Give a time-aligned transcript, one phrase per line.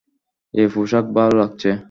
[0.53, 1.71] এই পোষাকে ভাল লাগছে।